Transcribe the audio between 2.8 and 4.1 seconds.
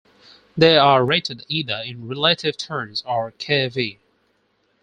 or Kv.